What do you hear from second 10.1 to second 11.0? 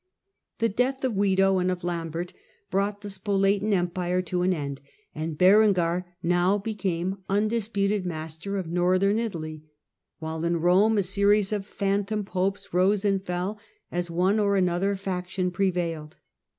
while in Rome